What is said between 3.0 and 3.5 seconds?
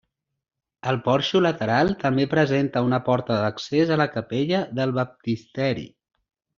porta